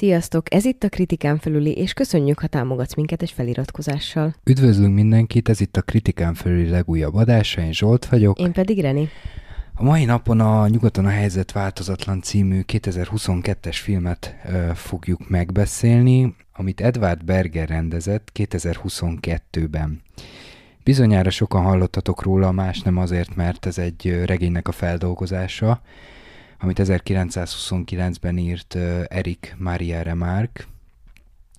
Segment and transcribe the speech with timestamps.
[0.00, 0.54] Sziasztok!
[0.54, 4.34] Ez itt a Kritikán felüli, és köszönjük, ha támogatsz minket egy feliratkozással.
[4.44, 8.38] Üdvözlünk mindenkit, ez itt a Kritikán felüli legújabb adása, én Zsolt vagyok.
[8.38, 9.08] Én pedig Reni.
[9.74, 16.80] A mai napon a Nyugaton a helyzet változatlan című 2022-es filmet ö, fogjuk megbeszélni, amit
[16.80, 20.02] Edward Berger rendezett 2022-ben.
[20.84, 25.82] Bizonyára sokan hallottatok róla, más nem azért, mert ez egy regénynek a feldolgozása,
[26.60, 28.74] amit 1929-ben írt
[29.08, 30.64] Erik Maria Remarque,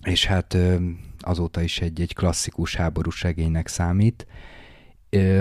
[0.02, 0.56] és hát
[1.20, 4.26] azóta is egy, egy klasszikus háborús regénynek számít.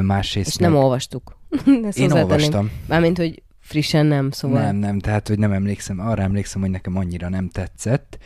[0.02, 0.82] Másrészt és nem meg...
[0.82, 1.38] olvastuk.
[1.88, 2.72] Ezt Én olvastam.
[2.88, 4.62] Mármint, hogy frissen nem, szóval...
[4.62, 8.18] Nem, nem, tehát, hogy nem emlékszem, arra emlékszem, hogy nekem annyira nem tetszett,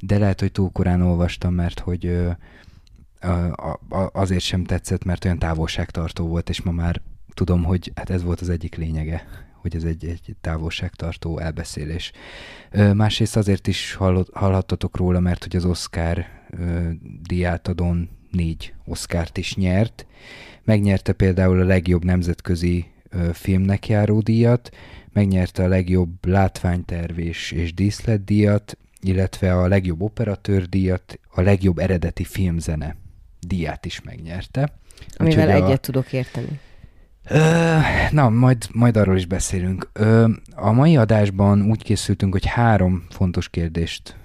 [0.00, 2.18] de lehet, hogy túl korán olvastam, mert hogy
[4.12, 7.00] azért sem tetszett, mert olyan távolságtartó volt, és ma már
[7.34, 9.26] tudom, hogy hát ez volt az egyik lényege,
[9.60, 12.12] hogy ez egy, egy távolságtartó elbeszélés.
[12.94, 16.26] Másrészt azért is hallott, hallhattatok róla, mert hogy az Oscar
[17.22, 20.06] diátadon négy Oscárt is nyert.
[20.64, 22.86] Megnyerte például a legjobb nemzetközi
[23.32, 24.70] filmnek járó díjat,
[25.12, 32.24] megnyerte a legjobb látványterv és, és díszletdíjat, illetve a legjobb operatőr díjat, a legjobb eredeti
[32.24, 32.96] filmzene
[33.40, 34.72] díját is megnyerte.
[35.16, 35.80] Amivel Úgyhogy egyet a...
[35.80, 36.60] tudok érteni.
[38.10, 39.90] Na, majd, majd arról is beszélünk.
[40.54, 44.16] A mai adásban úgy készültünk, hogy három fontos kérdést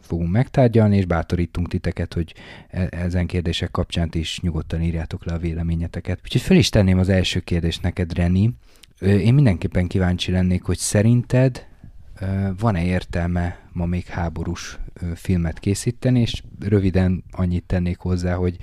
[0.00, 2.34] fogunk megtárgyalni, és bátorítunk titeket, hogy
[2.68, 6.20] e, ezen kérdések kapcsán is nyugodtan írjátok le a véleményeteket.
[6.24, 8.54] Úgyhogy fel is tenném az első kérdést neked, Reni.
[9.00, 11.66] Én mindenképpen kíváncsi lennék, hogy szerinted
[12.58, 14.78] van-e értelme ma még háborús
[15.14, 18.56] filmet készíteni, és röviden annyit tennék hozzá, hogy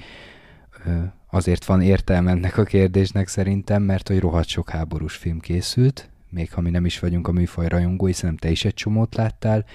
[1.32, 6.54] azért van értelme ennek a kérdésnek szerintem, mert hogy rohadt sok háborús film készült, még
[6.54, 9.66] ha mi nem is vagyunk a műfaj rajongói, szerintem te is egy csomót láttál,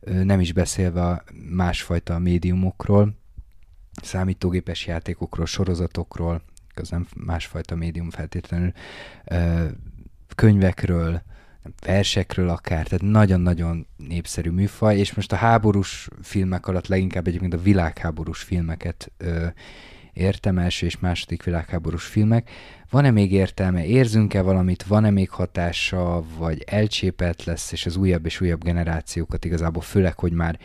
[0.00, 3.16] nem is beszélve másfajta médiumokról,
[4.02, 6.42] számítógépes játékokról, sorozatokról,
[6.74, 8.72] az nem másfajta médium feltétlenül,
[10.34, 11.22] könyvekről,
[11.86, 17.62] versekről akár, tehát nagyon-nagyon népszerű műfaj, és most a háborús filmek alatt leginkább egyébként a
[17.62, 19.12] világháborús filmeket
[20.12, 22.50] értem, első és második világháborús filmek.
[22.90, 28.40] Van-e még értelme, érzünk-e valamit, van-e még hatása, vagy elcsépelt lesz, és az újabb és
[28.40, 30.58] újabb generációkat igazából, főleg, hogy már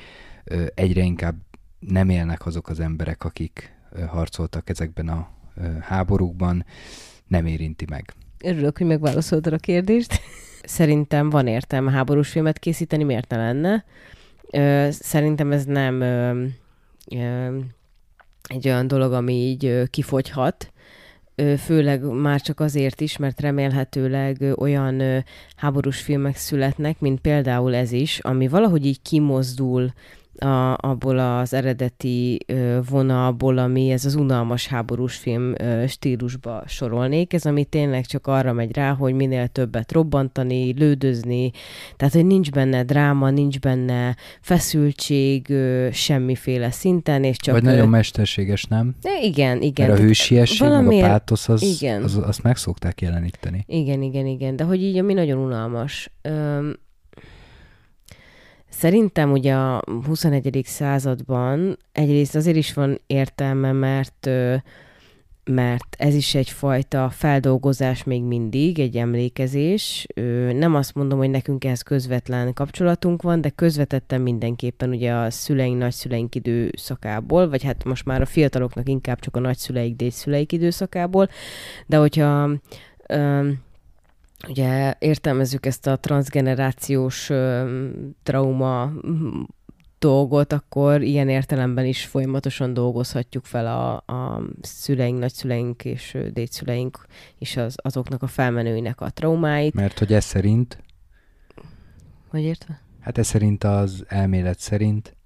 [0.43, 1.35] ö, egyre inkább
[1.79, 6.65] nem élnek azok az emberek, akik ö, harcoltak ezekben a ö, háborúkban,
[7.27, 8.13] nem érinti meg.
[8.43, 10.21] Örülök, hogy megválaszoltad a kérdést.
[10.63, 13.85] Szerintem van értelme háborús filmet készíteni, miért ne lenne?
[14.91, 16.03] Szerintem ez nem
[18.47, 20.71] egy olyan dolog, ami így kifogyhat,
[21.57, 25.23] főleg már csak azért is, mert remélhetőleg olyan
[25.55, 29.93] háborús filmek születnek, mint például ez is, ami valahogy így kimozdul
[30.41, 37.33] a, abból az eredeti ö, vonalból, ami ez az unalmas háborús film ö, stílusba sorolnék.
[37.33, 41.51] Ez, ami tényleg csak arra megy rá, hogy minél többet robbantani, lődözni,
[41.97, 47.53] tehát, hogy nincs benne dráma, nincs benne feszültség ö, semmiféle szinten, és csak...
[47.53, 48.95] Vagy ö, nagyon mesterséges, nem?
[49.01, 49.87] De igen, igen.
[49.87, 51.01] Mert a hősiesség, valamiért...
[51.01, 52.03] meg a pátosz, az, igen.
[52.03, 53.63] Az, azt meg szokták jeleníteni.
[53.67, 56.11] Igen, igen, igen, de hogy így ami nagyon unalmas.
[56.21, 56.69] Ö,
[58.77, 60.61] Szerintem ugye a 21.
[60.63, 64.29] században egyrészt azért is van értelme, mert
[65.43, 70.07] mert ez is egyfajta feldolgozás még mindig, egy emlékezés.
[70.53, 75.77] Nem azt mondom, hogy nekünk ehhez közvetlen kapcsolatunk van, de közvetetten mindenképpen ugye a szüleink,
[75.77, 81.29] nagyszüleink időszakából, vagy hát most már a fiataloknak inkább csak a nagyszüleik, dédszüleik időszakából,
[81.85, 82.49] de hogyha
[84.47, 87.31] ugye értelmezzük ezt a transgenerációs
[88.23, 88.91] trauma
[89.99, 97.05] dolgot, akkor ilyen értelemben is folyamatosan dolgozhatjuk fel a, a szüleink, nagyszüleink és dédszüleink
[97.37, 99.73] és az, azoknak a felmenőinek a traumáit.
[99.73, 100.83] Mert hogy ez szerint?
[102.27, 102.81] Hogy értve?
[102.99, 105.16] Hát ez szerint az elmélet szerint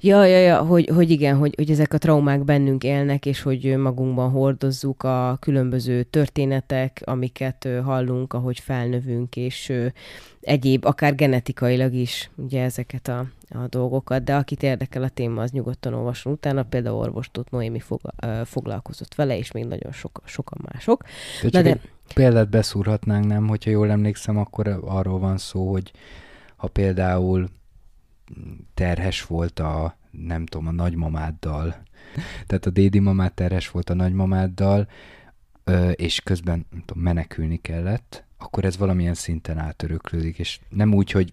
[0.00, 3.76] Ja, ja, ja, hogy, hogy igen, hogy, hogy ezek a traumák bennünk élnek, és hogy
[3.76, 9.72] magunkban hordozzuk a különböző történetek, amiket hallunk, ahogy felnövünk, és
[10.40, 15.50] egyéb, akár genetikailag is, ugye ezeket a, a dolgokat, de akit érdekel a téma, az
[15.50, 17.80] nyugodtan olvasson utána, például orvostót Noémi
[18.44, 21.04] foglalkozott vele, és még nagyon sok, sokan mások.
[21.42, 21.80] De csak de...
[22.14, 23.48] példát beszúrhatnánk, nem?
[23.48, 25.92] Hogyha jól emlékszem, akkor arról van szó, hogy
[26.56, 27.48] ha például
[28.74, 31.82] terhes volt a, nem tudom, a nagymamáddal,
[32.46, 34.88] tehát a dédi mamát terhes volt a nagymamáddal,
[35.92, 41.32] és közben nem tudom, menekülni kellett, akkor ez valamilyen szinten átöröklődik, és nem úgy, hogy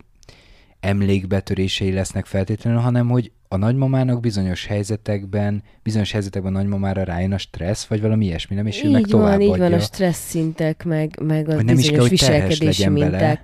[0.80, 7.38] emlékbetörései lesznek feltétlenül, hanem hogy a nagymamának bizonyos helyzetekben, bizonyos helyzetekben a nagymamára rájön a
[7.38, 10.30] stressz, vagy valami ilyesmi, nem, és ő így meg tovább van, így van a stressz
[10.30, 13.12] szintek, meg, meg a Hogy nem is kell, bizonyos hogy viselkedési minták.
[13.12, 13.42] bele.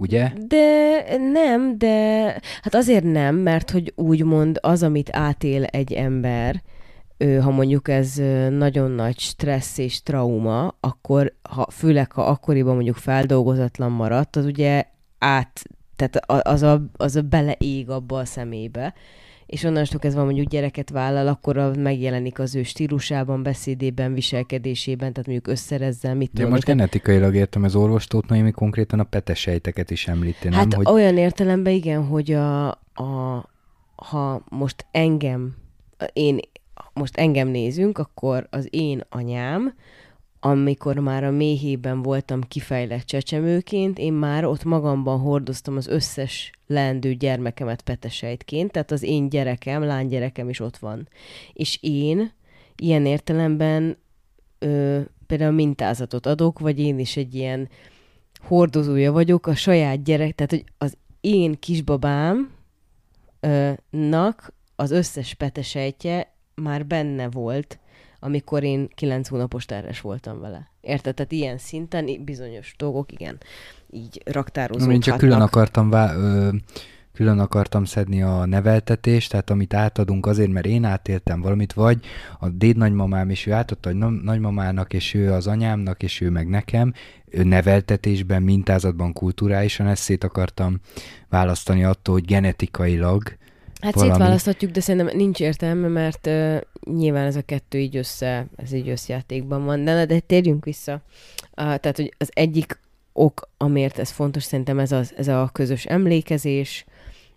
[0.00, 0.32] Ugye?
[0.46, 2.24] De nem, de
[2.62, 6.62] hát azért nem, mert hogy úgymond az, amit átél egy ember,
[7.40, 8.14] ha mondjuk ez
[8.50, 14.84] nagyon nagy stressz és trauma, akkor ha, főleg ha akkoriban mondjuk feldolgozatlan maradt, az ugye
[15.18, 15.62] át,
[15.96, 18.94] tehát az a, az a beleég abba a szemébe,
[19.50, 25.46] és onnantól kezdve mondjuk gyereket vállal, akkor megjelenik az ő stílusában, beszédében, viselkedésében, tehát mondjuk
[25.46, 26.76] összerezzel, mit De tudom most én.
[26.76, 30.58] genetikailag értem az orvostót, Noémi konkrétan a petesejteket is említi, nem?
[30.58, 30.86] Hát hogy...
[30.86, 33.44] olyan értelemben igen, hogy a, a,
[33.94, 35.56] ha most engem,
[36.12, 36.38] én,
[36.92, 39.74] most engem nézünk, akkor az én anyám,
[40.40, 47.14] amikor már a méhében voltam kifejlett csecsemőként, én már ott magamban hordoztam az összes leendő
[47.14, 51.08] gyermekemet petesejtként, tehát az én gyerekem, lánygyerekem is ott van.
[51.52, 52.32] És én
[52.76, 53.96] ilyen értelemben
[54.58, 57.68] ö, például mintázatot adok, vagy én is egy ilyen
[58.40, 62.50] hordozója vagyok a saját gyerek, tehát hogy az én kisbabám
[63.40, 67.78] ö, nak az összes petesejtje már benne volt,
[68.20, 70.70] amikor én kilenc hónapos terhes voltam vele.
[70.80, 71.14] Érted?
[71.14, 73.38] Tehát ilyen szinten bizonyos dolgok, igen,
[73.90, 74.94] így raktározódhatnak.
[74.94, 76.48] én csak külön akartam, vá- ö,
[77.12, 82.04] külön akartam szedni a neveltetést, tehát amit átadunk azért, mert én átéltem valamit, vagy
[82.38, 86.30] a déd nagymamám, és ő átadta a na- nagymamának, és ő az anyámnak, és ő
[86.30, 86.92] meg nekem,
[87.30, 90.80] ő neveltetésben, mintázatban, kulturálisan ezt szét akartam
[91.28, 93.22] választani attól, hogy genetikailag
[93.80, 96.60] Hát valami- szétválaszthatjuk, de szerintem nincs értelme, mert uh,
[96.96, 99.84] nyilván ez a kettő így össze, ez így összjátékban van.
[99.84, 100.92] De, de térjünk vissza.
[100.92, 101.00] Uh,
[101.54, 102.78] tehát, hogy az egyik
[103.12, 106.84] ok, amiért ez fontos, szerintem ez, az, ez a közös emlékezés,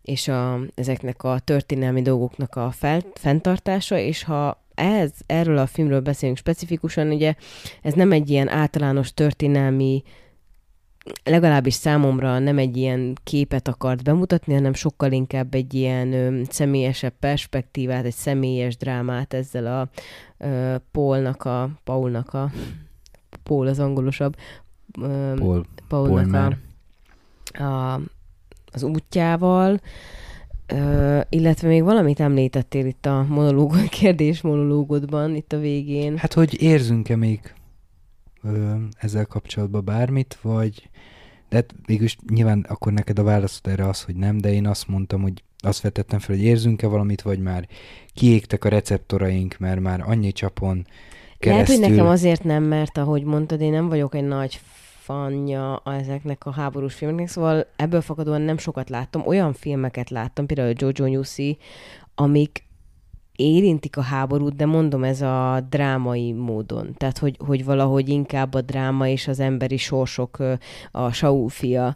[0.02, 6.02] és a, ezeknek a történelmi dolgoknak a fel, fenntartása, és ha ez, erről a filmről
[6.02, 7.34] beszélünk specifikusan, ugye
[7.82, 10.04] ez nem egy ilyen általános történelmi
[11.24, 17.14] legalábbis számomra nem egy ilyen képet akart bemutatni, hanem sokkal inkább egy ilyen ö, személyesebb
[17.20, 19.90] perspektívát, egy személyes drámát ezzel a
[20.38, 22.52] ö, Paulnak a, Paulnak a,
[23.44, 24.36] Paul az angolosabb,
[25.02, 26.58] ö, Paul, Paulnak Paul
[27.54, 28.00] a, a,
[28.72, 29.80] az útjával,
[30.68, 36.18] ö, illetve még valamit említettél itt a monológ, kérdés monológodban, itt a végén.
[36.18, 37.54] Hát, hogy érzünk-e még
[38.44, 40.90] ö, ezzel kapcsolatban bármit, vagy...
[41.50, 44.88] De hát végülis nyilván akkor neked a válaszod erre az, hogy nem, de én azt
[44.88, 47.68] mondtam, hogy azt vetettem fel, hogy érzünk-e valamit, vagy már
[48.14, 50.86] kiégtek a receptoraink, mert már annyi csapon
[51.40, 51.52] keresztül...
[51.52, 54.60] Lehet, hogy nekem azért nem, mert ahogy mondtad, én nem vagyok egy nagy
[55.04, 59.28] fanja ezeknek a háborús filmeknek, szóval ebből fakadóan nem sokat láttam.
[59.28, 61.58] Olyan filmeket láttam, például Jojo Newsy,
[62.16, 62.64] amik
[63.36, 66.94] érintik a háborút, de mondom, ez a drámai módon.
[66.98, 70.38] Tehát, hogy, hogy valahogy inkább a dráma és az emberi sorsok,
[70.92, 71.96] a Saul fia,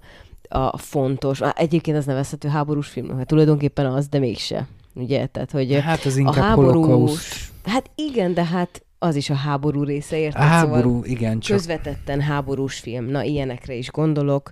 [0.50, 1.42] a fontos.
[1.56, 4.68] Egyébként az nevezhető háborús film, hát tulajdonképpen az, de mégse.
[4.94, 5.25] Ugye?
[5.25, 6.72] Tehát, hogy Hát az a inkább háborús...
[6.74, 7.51] holokauszt.
[7.63, 10.41] Hát igen, de hát az is a háború része, A érted?
[10.41, 13.06] háború, Szóval igen, csak közvetetten háborús film.
[13.06, 14.51] Na, ilyenekre is gondolok.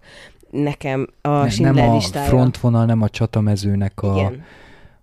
[0.51, 2.27] Nekem a ne, Schindler nem a listája...
[2.27, 4.43] frontvonal, nem a csatamezőnek a, Igen,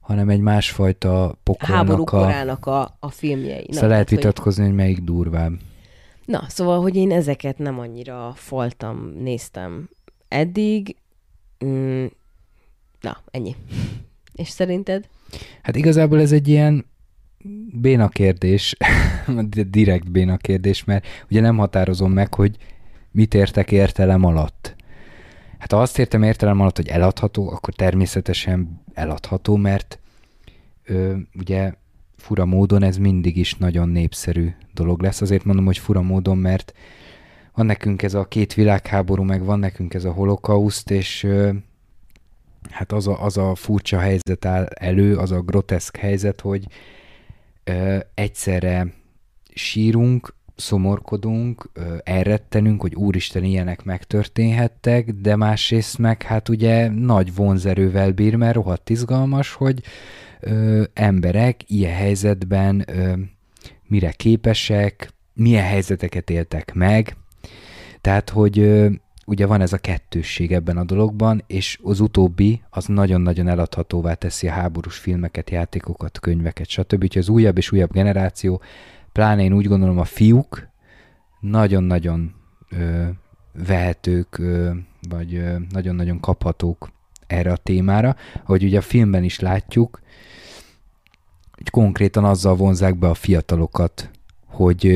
[0.03, 2.05] hanem egy másfajta pokolnak háború a...
[2.05, 3.67] korának a, a filmjei.
[3.71, 5.53] Szóval lehet hogy- vitatkozni, hogy melyik durvább.
[6.25, 9.89] Na, szóval, hogy én ezeket nem annyira faltam, néztem
[10.29, 10.97] eddig.
[11.65, 12.05] Mm,
[13.01, 13.57] na, ennyi.
[14.35, 15.09] És szerinted?
[15.63, 16.87] Hát igazából ez egy ilyen
[17.81, 18.77] béna kérdés,
[19.71, 22.57] direkt béna kérdés, mert ugye nem határozom meg, hogy
[23.11, 24.77] mit értek értelem alatt.
[25.63, 29.99] Hát ha azt értem értelem alatt, hogy eladható, akkor természetesen eladható, mert
[30.85, 31.73] ö, ugye
[32.17, 35.21] fura módon ez mindig is nagyon népszerű dolog lesz.
[35.21, 36.73] Azért mondom, hogy fura módon, mert
[37.55, 41.51] van nekünk ez a két világháború, meg van nekünk ez a holokauszt, és ö,
[42.71, 46.67] hát az a, az a furcsa helyzet áll elő, az a groteszk helyzet, hogy
[47.65, 48.87] ö, egyszerre
[49.55, 51.71] sírunk, szomorkodunk,
[52.05, 58.91] elrettenünk, hogy úristen ilyenek megtörténhettek, de másrészt meg hát ugye nagy vonzerővel bír, mert rohadt
[58.91, 59.83] izgalmas, hogy
[60.41, 63.13] ö, emberek ilyen helyzetben ö,
[63.87, 67.17] mire képesek, milyen helyzeteket éltek meg,
[68.01, 68.89] tehát, hogy ö,
[69.27, 74.49] ugye van ez a kettősség ebben a dologban, és az utóbbi az nagyon-nagyon eladhatóvá teszi
[74.49, 77.03] a háborús filmeket, játékokat, könyveket, stb.
[77.03, 78.61] Úgyhogy az újabb és újabb generáció,
[79.13, 80.69] pláne én úgy gondolom a fiúk,
[81.41, 82.35] nagyon-nagyon
[82.71, 83.09] ö,
[83.53, 84.71] vehetők, ö,
[85.09, 86.91] vagy ö, nagyon-nagyon kaphatók
[87.27, 90.01] erre a témára, hogy ugye a filmben is látjuk,
[91.53, 94.11] hogy konkrétan azzal vonzák be a fiatalokat,
[94.47, 94.87] hogy,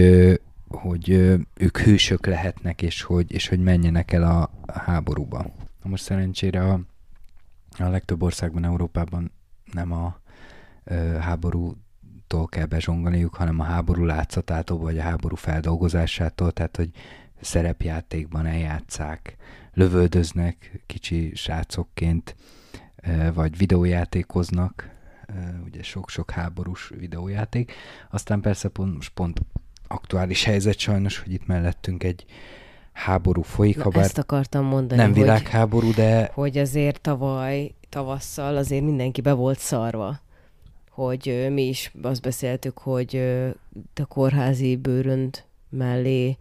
[0.69, 1.11] hogy
[1.55, 5.43] ők hősök lehetnek, és hogy, és hogy menjenek el a, a háborúba.
[5.83, 6.81] Na most szerencsére a,
[7.79, 9.33] a legtöbb országban, Európában
[9.73, 10.19] nem a
[10.85, 11.17] ö,
[12.29, 16.91] háborútól kell bezsongolniuk, hanem a háború látszatától, vagy a háború feldolgozásától, tehát hogy
[17.41, 19.37] szerepjátékban eljátszák,
[19.75, 22.37] lövöldöznek kicsi srácokként,
[23.35, 24.91] vagy videójátékoznak,
[25.65, 27.73] ugye sok-sok háborús videójáték.
[28.11, 29.41] Aztán persze pont, most pont
[29.89, 32.25] aktuális helyzet sajnos, hogy itt mellettünk egy
[32.93, 36.31] háború folyik, ha bár ezt akartam mondani, nem világháború, de...
[36.35, 40.25] Hogy azért tavaly, tavasszal azért mindenki be volt szarva
[40.97, 43.17] hogy mi is azt beszéltük, hogy
[43.95, 46.37] a kórházi bőrönd mellé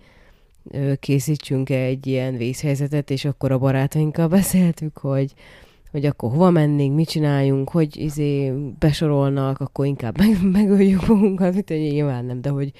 [1.00, 5.34] készítsünk egy ilyen vészhelyzetet, és akkor a barátainkkal beszéltük, hogy
[5.92, 11.70] hogy akkor hova mennénk, mit csináljunk, hogy izé besorolnak, akkor inkább meg, megöljük magunkat, mit
[11.70, 12.72] hogy nyilván nem, de hogy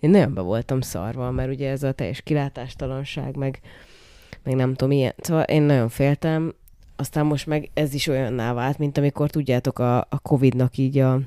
[0.00, 3.60] én nagyon be voltam szarva, mert ugye ez a teljes kilátástalanság, meg,
[4.42, 5.14] meg nem tudom, ilyen.
[5.18, 6.54] Szóval én nagyon féltem,
[6.96, 11.20] aztán most meg ez is olyanná vált, mint amikor tudjátok a, a Covid-nak így a,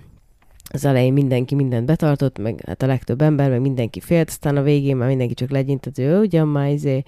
[0.70, 4.62] az elején mindenki mindent betartott, meg hát a legtöbb ember, meg mindenki félt, aztán a
[4.62, 7.04] végén már mindenki csak legyintett, ő ugyan már izé.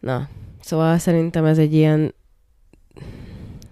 [0.00, 0.28] Na,
[0.60, 2.14] szóval szerintem ez egy ilyen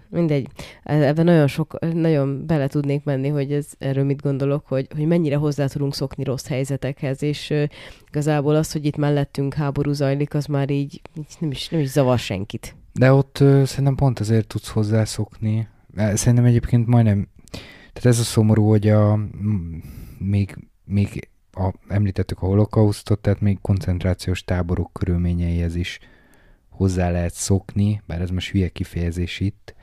[0.09, 0.47] mindegy,
[0.85, 5.37] ebben nagyon sok, nagyon bele tudnék menni, hogy ez, erről mit gondolok, hogy, hogy mennyire
[5.37, 7.65] hozzá tudunk szokni rossz helyzetekhez, és uh,
[8.09, 11.89] igazából az, hogy itt mellettünk háború zajlik, az már így, így nem, is, nem is
[11.89, 12.75] zavar senkit.
[12.93, 15.69] De ott uh, szerintem pont azért tudsz hozzászokni.
[15.97, 17.29] Szerintem egyébként majdnem,
[17.93, 19.19] tehát ez a szomorú, hogy a,
[20.19, 25.99] még, még a, említettük a holokausztot, tehát még koncentrációs táborok körülményeihez is
[26.69, 29.75] hozzá lehet szokni, bár ez most hülye kifejezés itt,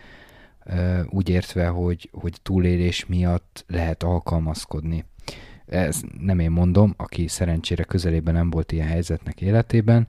[1.09, 5.05] úgy értve, hogy, hogy túlélés miatt lehet alkalmazkodni.
[5.65, 10.07] Ez nem én mondom, aki szerencsére közelében nem volt ilyen helyzetnek életében,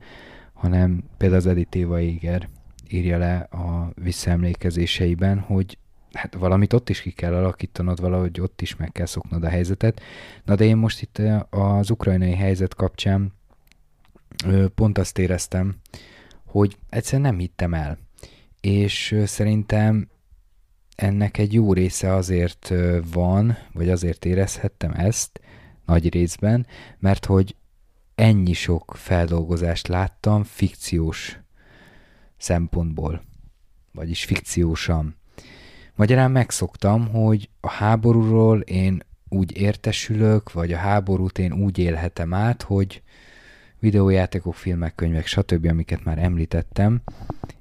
[0.53, 2.49] hanem például az Edith Éva Éger
[2.93, 5.79] írja le a visszaemlékezéseiben, hogy
[6.13, 10.01] hát valamit ott is ki kell alakítanod, valahogy ott is meg kell szoknod a helyzetet.
[10.45, 13.33] Na de én most itt az ukrajnai helyzet kapcsán
[14.75, 15.77] pont azt éreztem,
[16.45, 17.99] hogy egyszerűen nem hittem el.
[18.61, 20.09] És szerintem
[20.97, 22.73] ennek egy jó része azért
[23.13, 25.41] van, vagy azért érezhettem ezt
[25.87, 26.67] nagy részben,
[26.99, 27.55] mert hogy
[28.15, 31.39] ennyi sok feldolgozást láttam fikciós
[32.41, 33.23] szempontból,
[33.93, 35.17] vagyis fikciósan.
[35.95, 42.63] Magyarán megszoktam, hogy a háborúról én úgy értesülök, vagy a háborút én úgy élhetem át,
[42.63, 43.03] hogy
[43.79, 47.01] videójátékok, filmek, könyvek, stb., amiket már említettem,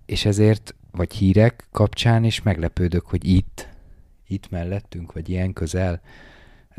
[0.06, 3.68] és ezért vagy hírek kapcsán is meglepődök, hogy itt,
[4.28, 6.02] itt mellettünk, vagy ilyen közel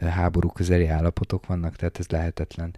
[0.08, 2.74] háború közeli állapotok vannak, tehát ez lehetetlen.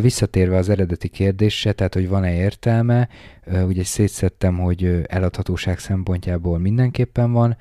[0.00, 3.08] Visszatérve az eredeti kérdésre, tehát hogy van-e értelme,
[3.66, 7.56] ugye szétszettem, hogy eladhatóság szempontjából mindenképpen van,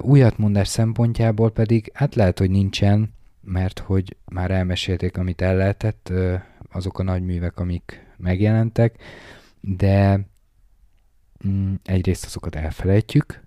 [0.00, 6.12] újatmondás szempontjából pedig hát lehet, hogy nincsen, mert hogy már elmesélték, amit el lehetett,
[6.72, 8.94] azok a nagy művek, amik megjelentek,
[9.60, 10.26] de
[11.46, 13.42] Mm, egyrészt azokat elfelejtjük,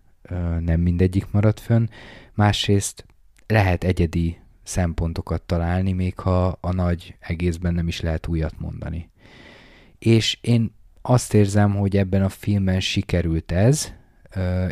[0.60, 1.88] nem mindegyik marad fönn,
[2.34, 3.06] másrészt
[3.48, 4.40] lehet egyedi
[4.70, 9.10] szempontokat találni, még ha a nagy egészben nem is lehet újat mondani.
[10.00, 13.94] És én azt érzem, hogy ebben a filmben sikerült ez,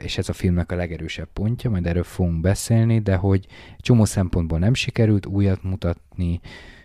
[0.01, 4.60] és ez a filmnek a legerősebb pontja, majd erről fogunk beszélni, de hogy csomó szempontból
[4.60, 6.39] nem sikerült újat mutatni,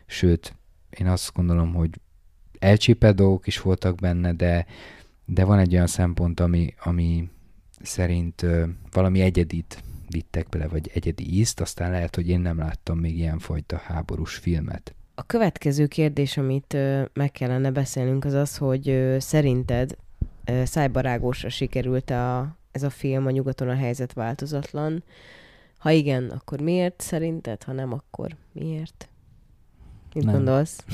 [0.07, 0.55] sőt,
[0.91, 1.91] én azt gondolom, hogy
[2.59, 4.67] elcsépelt dolgok is voltak benne, de
[5.25, 7.29] de van egy olyan szempont, ami, ami
[7.83, 8.47] szerint
[8.91, 13.77] valami egyedit vittek bele, vagy egyedi ízt, aztán lehet, hogy én nem láttam még ilyenfajta
[13.77, 14.95] háborús filmet.
[15.15, 16.77] A következő kérdés, amit
[17.13, 19.97] meg kellene beszélnünk, az az, hogy szerinted
[20.65, 25.05] szájbarágósra sikerült a, ez a film, a nyugaton a helyzet változatlan.
[25.79, 27.63] Ha igen, akkor miért szerinted?
[27.63, 29.09] Ha nem, akkor miért?
[30.15, 30.35] Mit nem.
[30.35, 30.85] gondolsz?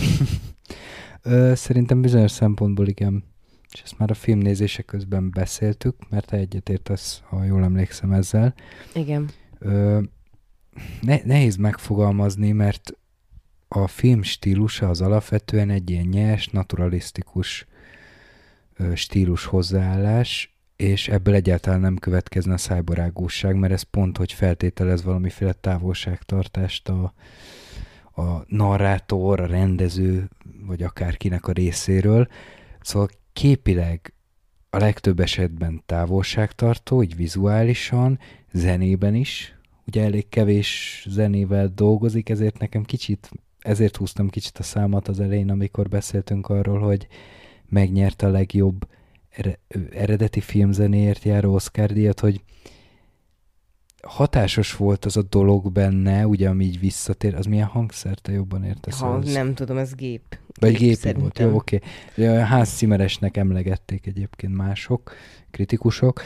[1.23, 3.25] Ö, szerintem bizonyos szempontból igen
[3.73, 8.55] és ezt már a filmnézése közben beszéltük, mert te egyetértesz, ha jól emlékszem ezzel.
[8.95, 9.31] Igen.
[9.59, 10.01] Ö,
[11.01, 12.93] ne, nehéz megfogalmazni, mert
[13.69, 17.67] a film stílusa az alapvetően egy ilyen nyers, naturalisztikus
[18.77, 25.03] ö, stílus hozzáállás, és ebből egyáltalán nem következne a szájbarágúság, mert ez pont, hogy feltételez
[25.03, 27.15] valamiféle távolságtartást a,
[28.23, 30.29] a narrátor, a rendező,
[30.67, 32.29] vagy akárkinek a részéről.
[32.81, 34.15] Szóval képileg
[34.71, 38.19] a legtöbb esetben távolságtartó, így vizuálisan,
[38.53, 45.09] zenében is, ugye elég kevés zenével dolgozik, ezért nekem kicsit, ezért húztam kicsit a számat
[45.09, 47.07] az elején, amikor beszéltünk arról, hogy
[47.69, 48.89] megnyerte a legjobb
[49.91, 52.43] eredeti filmzenéért járó Oscar díjat, hogy
[54.09, 58.65] hatásos volt az a dolog benne, ugye, ami így visszatér, az milyen hangszer, te jobban
[58.65, 58.99] értesz?
[59.01, 59.33] Ha, az?
[59.33, 60.39] nem tudom, ez gép.
[60.61, 61.81] Vagy gép, gép volt, jó, oké.
[62.17, 62.35] Okay.
[62.37, 65.13] Ház cimeresnek emlegették egyébként mások,
[65.51, 66.23] kritikusok,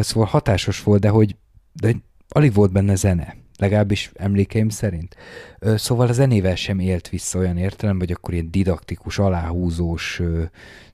[0.00, 1.36] szóval hatásos volt, de hogy
[1.72, 1.96] de
[2.28, 5.16] alig volt benne zene legalábbis emlékeim szerint.
[5.60, 10.22] Szóval a zenével sem élt vissza olyan értelem, hogy akkor ilyen didaktikus, aláhúzós,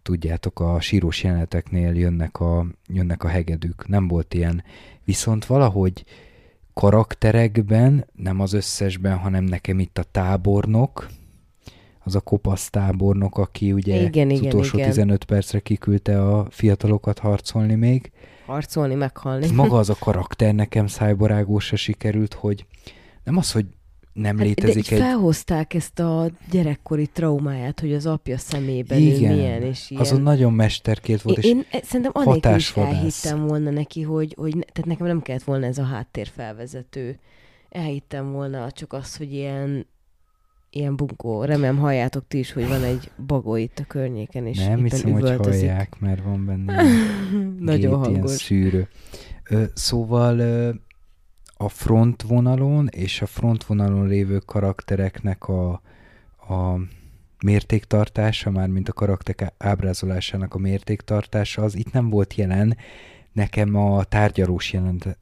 [0.02, 3.88] tudjátok, a sírós jeleneteknél jönnek a, jönnek a hegedűk.
[3.88, 4.64] Nem volt ilyen.
[5.04, 6.04] Viszont valahogy
[6.74, 11.08] karakterekben, nem az összesben, hanem nekem itt a tábornok,
[12.04, 14.88] az a kopasz tábornok, aki ugye igen, az igen, utolsó igen.
[14.88, 18.12] 15 percre kiküldte a fiatalokat harcolni még,
[18.46, 19.50] harcolni, meghalni.
[19.50, 22.66] Maga az a karakter nekem szájbarágósra sikerült, hogy
[23.24, 23.66] nem az, hogy
[24.12, 25.02] nem hát, létezik de egy...
[25.02, 30.02] felhozták ezt a gyerekkori traumáját, hogy az apja szemében Igen, ő milyen, és ilyen.
[30.02, 34.34] azon nagyon mesterkélt volt, én, és én e, szerintem anélkül is elhittem volna neki, hogy,
[34.38, 37.18] hogy tehát nekem nem kellett volna ez a háttérfelvezető.
[37.68, 39.86] Elhittem volna csak azt, hogy ilyen
[40.74, 41.44] ilyen bunkó.
[41.44, 45.36] Remélem halljátok ti is, hogy van egy bagó itt a környéken, és Nem hiszem, hogy
[45.36, 46.82] hallják, mert van benne
[47.58, 48.30] Nagyon hangos.
[48.30, 48.88] szűrő.
[49.50, 50.40] Ö, szóval
[51.62, 55.70] a frontvonalon és a frontvonalon lévő karaktereknek a,
[56.48, 56.78] a
[57.44, 62.76] mértéktartása, mármint a karakterek ábrázolásának a mértéktartása, az itt nem volt jelen.
[63.32, 64.74] Nekem a tárgyalós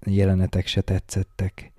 [0.04, 1.72] jelenetek se tetszettek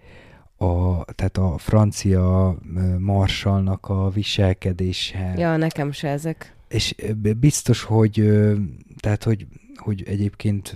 [0.57, 2.55] a, tehát a francia
[2.99, 5.33] marsalnak a viselkedése.
[5.37, 6.55] Ja, nekem se ezek.
[6.67, 6.95] És
[7.37, 8.31] biztos, hogy,
[8.99, 10.75] tehát, hogy, hogy egyébként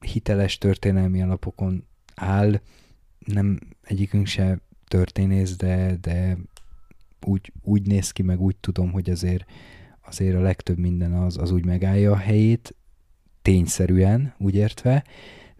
[0.00, 2.60] hiteles történelmi alapokon áll,
[3.24, 4.58] nem egyikünk se
[4.88, 6.38] történész, de, de
[7.20, 9.44] úgy, úgy néz ki, meg úgy tudom, hogy azért,
[10.06, 12.74] azért a legtöbb minden az, az úgy megállja a helyét,
[13.42, 15.04] tényszerűen, úgy értve,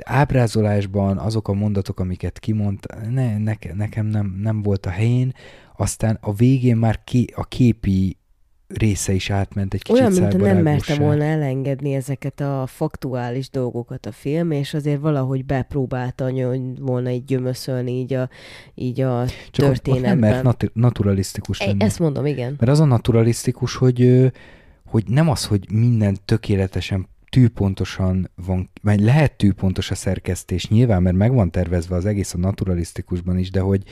[0.04, 5.32] ábrázolásban azok a mondatok, amiket kimondta, ne, ne, nekem nem, nem volt a helyén,
[5.76, 8.16] aztán a végén már ki, a képi
[8.74, 14.06] része is átment egy kicsit Olyan, mint nem merte volna elengedni ezeket a faktuális dolgokat
[14.06, 16.30] a film, és azért valahogy bepróbálta
[16.80, 18.28] volna így gyömöszölni így a,
[18.74, 20.18] így a Csak történetben.
[20.18, 21.84] nem mert nat- naturalisztikus lenni.
[21.84, 22.54] Ezt mondom, igen.
[22.58, 24.30] Mert az a naturalisztikus, hogy,
[24.84, 31.16] hogy nem az, hogy minden tökéletesen tűpontosan van, vagy lehet tűpontos a szerkesztés, nyilván, mert
[31.16, 33.82] meg van tervezve az egész a naturalisztikusban is, de hogy,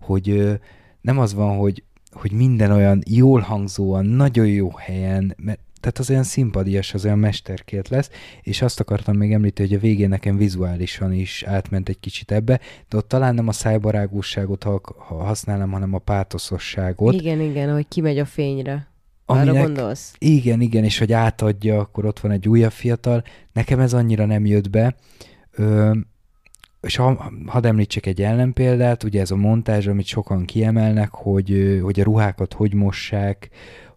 [0.00, 0.58] hogy
[1.00, 6.10] nem az van, hogy, hogy minden olyan jól hangzóan, nagyon jó helyen, mert tehát az
[6.10, 8.10] olyan szimpadias, az olyan mesterkélt lesz,
[8.42, 12.60] és azt akartam még említeni, hogy a végén nekem vizuálisan is átment egy kicsit ebbe,
[12.88, 17.14] de ott talán nem a szájbarágúságot ha, ha használom, hanem a pátoszosságot.
[17.14, 18.90] Igen, igen, hogy kimegy a fényre.
[19.26, 20.14] Aminek, Arra gondolsz?
[20.18, 23.24] Igen, igen, és hogy átadja, akkor ott van egy újabb fiatal.
[23.52, 24.94] Nekem ez annyira nem jött be.
[25.50, 25.92] Ö,
[26.82, 32.00] és ha, hadd említsek egy ellenpéldát, ugye ez a montázs, amit sokan kiemelnek, hogy, hogy
[32.00, 33.48] a ruhákat hogy mossák,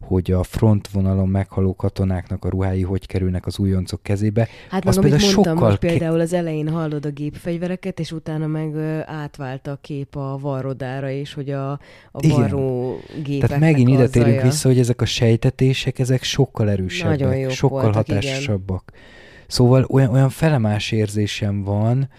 [0.01, 4.47] hogy a frontvonalon meghaló katonáknak a ruhái hogy kerülnek az újoncok kezébe.
[4.69, 9.67] Hát meg, amit mondtam, sokkal például az elején hallod a gépfegyvereket, és utána meg átvált
[9.67, 11.71] a kép a varrodára is, hogy a,
[12.11, 17.49] a varró gépeknek Tehát megint ide térünk vissza, hogy ezek a sejtetések, ezek sokkal erősebbek,
[17.49, 18.83] sokkal voltak, hatásosabbak.
[18.87, 19.03] Igen.
[19.47, 22.09] Szóval olyan, olyan felemás érzésem van,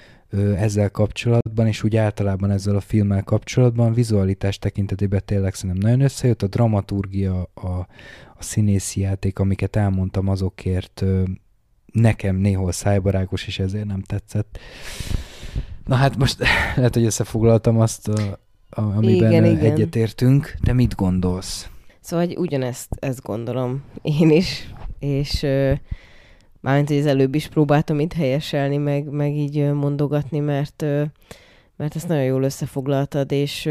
[0.56, 6.42] ezzel kapcsolatban, és úgy általában ezzel a filmmel kapcsolatban, vizualitás tekintetében tényleg szerintem nagyon összejött,
[6.42, 7.66] a dramaturgia, a,
[8.36, 11.04] a színészi játék, amiket elmondtam, azokért
[11.92, 14.58] nekem néhol szájbarágos, és ezért nem tetszett.
[15.84, 16.38] Na hát most
[16.76, 18.38] lehet, hogy összefoglaltam azt, a,
[18.70, 19.72] a, amiben igen, igen.
[19.72, 21.70] egyetértünk, de mit gondolsz?
[22.00, 25.46] Szóval hogy ugyanezt ezt gondolom én is, és
[26.66, 30.84] Mármint, hogy az előbb is próbáltam itt helyeselni, meg, meg így mondogatni, mert,
[31.76, 33.70] mert ezt nagyon jól összefoglaltad, és,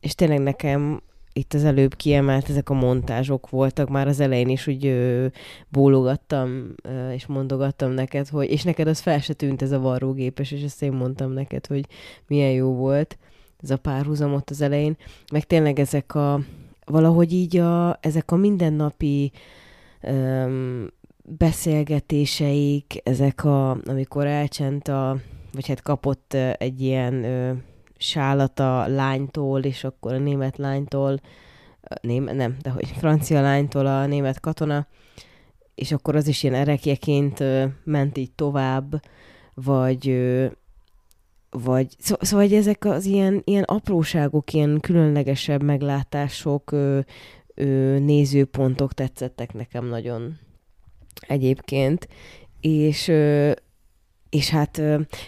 [0.00, 4.66] és tényleg nekem itt az előbb kiemelt ezek a montázsok voltak, már az elején is
[4.66, 5.26] úgy ö,
[5.68, 10.50] bólogattam, ö, és mondogattam neked, hogy, és neked az fel se tűnt ez a varrógépes,
[10.50, 11.86] és ezt én mondtam neked, hogy
[12.26, 13.18] milyen jó volt
[13.62, 14.96] ez a párhuzam ott az elején,
[15.32, 16.40] meg tényleg ezek a,
[16.84, 19.32] valahogy így a, ezek a mindennapi
[20.00, 20.84] ö,
[21.38, 25.16] beszélgetéseik, ezek a, amikor elcsent a,
[25.52, 27.52] vagy hát kapott egy ilyen ö,
[27.96, 31.20] sálat a lánytól, és akkor a német lánytól,
[32.00, 34.86] ném, nem, de hogy francia lánytól a német katona,
[35.74, 37.44] és akkor az is ilyen erekjeként
[37.84, 39.02] ment így tovább,
[39.54, 40.28] vagy
[41.50, 46.98] vagy szó, szóval hogy ezek az ilyen, ilyen apróságok, ilyen különlegesebb meglátások, ö,
[47.54, 50.38] ö, nézőpontok tetszettek nekem nagyon
[51.20, 52.08] egyébként,
[52.60, 53.12] és
[54.30, 54.82] és hát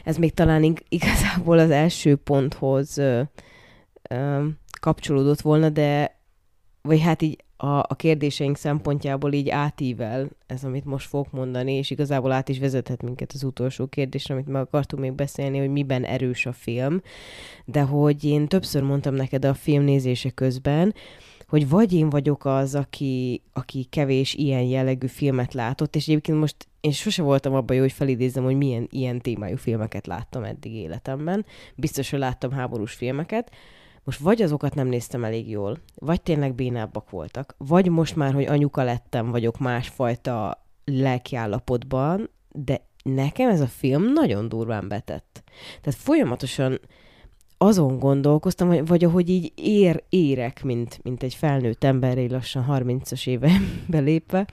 [0.04, 3.00] ez még talán igazából az első ponthoz
[4.80, 6.20] kapcsolódott volna, de
[6.82, 11.90] vagy hát így a, a kérdéseink szempontjából így átível ez, amit most fogok mondani, és
[11.90, 16.04] igazából át is vezethet minket az utolsó kérdésre, amit meg akartunk még beszélni, hogy miben
[16.04, 17.00] erős a film,
[17.64, 20.94] de hogy én többször mondtam neked a film nézése közben,
[21.52, 26.56] hogy vagy én vagyok az, aki, aki kevés ilyen jellegű filmet látott, és egyébként most
[26.80, 31.44] én sose voltam abban jó, hogy felidézzem, hogy milyen ilyen témájú filmeket láttam eddig életemben.
[31.74, 33.50] Biztos, hogy láttam háborús filmeket,
[34.04, 38.46] most vagy azokat nem néztem elég jól, vagy tényleg bénábbak voltak, vagy most már, hogy
[38.46, 45.42] anyuka lettem, vagyok másfajta lelkiállapotban, de nekem ez a film nagyon durván betett.
[45.80, 46.80] Tehát folyamatosan
[47.62, 53.26] azon gondolkoztam, vagy, vagy ahogy így ér, érek, mint, mint egy felnőtt ember, lassan 30-as
[53.26, 53.50] éve
[53.88, 54.46] belépve,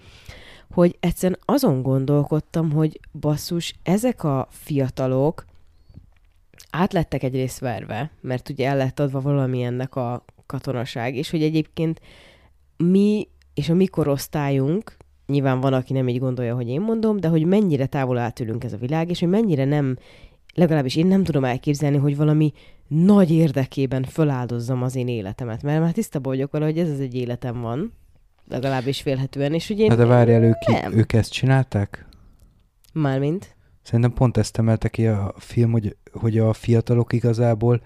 [0.71, 5.45] hogy egyszerűen azon gondolkodtam, hogy basszus, ezek a fiatalok
[6.69, 12.01] át lettek egyrészt verve, mert ugye el lett adva valamilyennek a katonaság, és hogy egyébként
[12.77, 17.27] mi és a mi korosztályunk, nyilván van, aki nem így gondolja, hogy én mondom, de
[17.27, 19.97] hogy mennyire távol átülünk ez a világ, és hogy mennyire nem,
[20.53, 22.53] legalábbis én nem tudom elképzelni, hogy valami
[22.87, 27.15] nagy érdekében föláldozzam az én életemet, mert már tisztában vagyok vele, hogy ez az egy
[27.15, 27.93] életem van,
[28.47, 29.95] legalábbis félhetően, és hogy én...
[29.95, 30.57] de várjál, ők,
[30.93, 32.07] ők ezt csinálták?
[32.93, 33.55] Mármint?
[33.81, 37.81] Szerintem pont ezt emelte ki a film, hogy, hogy a fiatalok igazából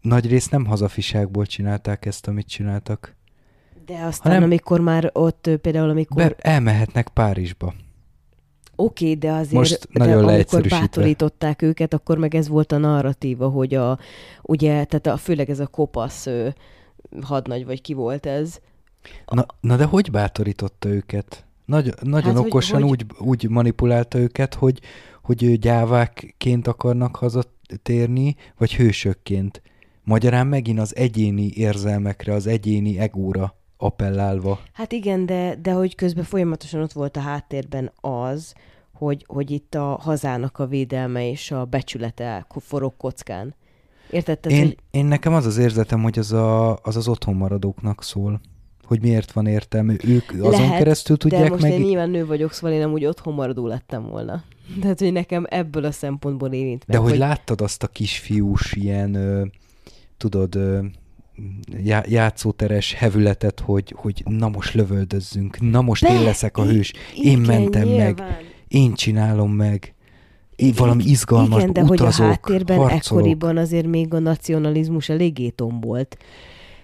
[0.00, 3.16] nagy rész nem hazafiságból csinálták ezt, amit csináltak.
[3.86, 6.16] De aztán, hanem amikor már ott például, amikor...
[6.16, 7.74] Be, elmehetnek Párizsba.
[8.82, 12.78] Oké, okay, de azért Most de nagyon amikor bátorították őket, akkor meg ez volt a
[12.78, 13.98] narratíva, hogy a,
[14.42, 16.54] ugye, tehát a, főleg ez a kopasz ő,
[17.20, 18.58] hadnagy, vagy ki volt ez.
[19.26, 21.44] Na, na de hogy bátorította őket?
[21.64, 24.80] Nagy, nagyon hát, okosan hogy, úgy, úgy manipulálta őket, hogy,
[25.22, 29.62] hogy gyávákként akarnak hazatérni, vagy hősökként.
[30.04, 34.60] Magyarán megint az egyéni érzelmekre, az egyéni egóra appellálva.
[34.72, 38.54] Hát igen, de, de hogy közben folyamatosan ott volt a háttérben az,
[38.92, 43.54] hogy, hogy itt a hazának a védelme és a becsülete forog kockán.
[44.10, 44.38] Érted?
[44.48, 44.76] én, hogy...
[44.90, 48.40] én nekem az az érzetem, hogy az a, az, az otthon maradóknak szól
[48.84, 49.94] hogy miért van értelme.
[50.04, 51.72] Ők azon Lehet, keresztül tudják de most meg...
[51.72, 54.42] én nyilván nő vagyok, szóval én nem úgy otthon maradó lettem volna.
[54.80, 56.96] Tehát, hogy nekem ebből a szempontból érint meg.
[56.96, 57.18] De hogy, hogy...
[57.18, 59.44] láttad azt a kisfiús ilyen, ö,
[60.16, 60.78] tudod, ö,
[61.84, 66.92] já- játszóteres hevületet, hogy, hogy na most lövöldözzünk, na most Be, én leszek a hős,
[67.16, 68.14] én igen, mentem nyilván.
[68.14, 68.22] meg,
[68.68, 69.94] én csinálom meg.
[70.56, 73.02] Én valami izgalmas, Igen, de utazok, hogy a háttérben harcolok.
[73.22, 76.16] ekkoriban azért még a nacionalizmus eléggé tombolt.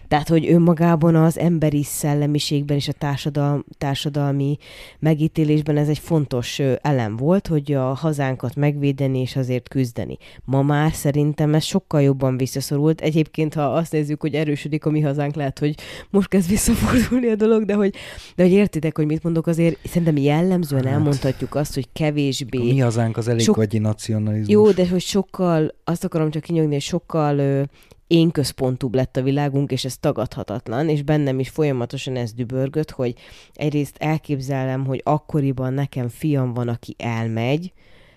[0.09, 4.59] Tehát, hogy önmagában az emberi szellemiségben és a társadal, társadalmi
[4.99, 10.16] megítélésben ez egy fontos elem volt, hogy a hazánkat megvédeni és azért küzdeni.
[10.44, 13.01] Ma már szerintem ez sokkal jobban visszaszorult.
[13.01, 15.75] Egyébként, ha azt nézzük, hogy erősödik a mi hazánk, lehet, hogy
[16.11, 17.94] most kezd visszafordulni a dolog, de hogy,
[18.37, 20.92] de hogy értitek, hogy mit mondok, azért szerintem jellemzően hát.
[20.92, 22.59] elmondhatjuk azt, hogy kevésbé...
[22.59, 23.57] Mi hazánk az elég sok...
[23.57, 24.49] gagyi nacionalizmus.
[24.49, 27.62] Jó, de hogy sokkal, azt akarom csak kinyogni, hogy sokkal ö,
[28.09, 33.14] én központúbb lett a világunk, és ez tagadhatatlan, és bennem is folyamatosan ez dübörgött, hogy
[33.55, 37.73] egyrészt elképzelem, hogy akkoriban nekem fiam van, aki elmegy,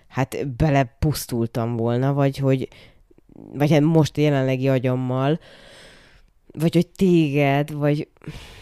[0.08, 2.68] hát belepusztultam volna, vagy hogy
[3.54, 5.38] vagy hát most jelenlegi agyammal,
[6.58, 8.08] vagy hogy téged, vagy...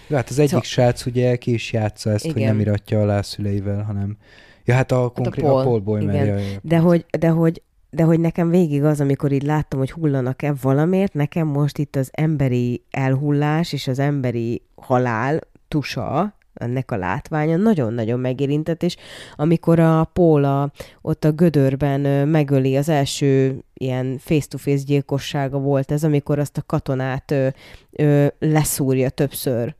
[0.08, 0.64] Ja, hát az egyik szóval...
[0.64, 2.36] srác ugye ki is játsza ezt, Igen.
[2.36, 4.16] hogy nem iratja alá szüleivel, hanem...
[4.64, 6.40] Ja, hát a, konkrét, hát a Paul, a Paul Boy Igen.
[6.62, 11.14] De hogy, de hogy de hogy nekem végig az, amikor így láttam, hogy hullanak-e valamiért,
[11.14, 18.20] nekem most itt az emberi elhullás és az emberi halál tusa, ennek a látványa nagyon-nagyon
[18.20, 18.96] megérintett, és
[19.36, 26.38] amikor a Póla ott a gödörben megöli, az első ilyen face-to-face gyilkossága volt ez, amikor
[26.38, 27.48] azt a katonát ö,
[27.90, 29.74] ö, leszúrja többször.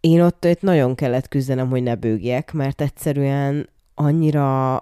[0.00, 4.74] Én ott, ott nagyon kellett küzdenem, hogy ne bőgjek, mert egyszerűen annyira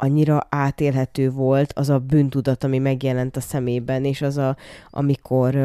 [0.00, 4.56] annyira átélhető volt az a bűntudat, ami megjelent a szemében, és az a,
[4.90, 5.56] amikor,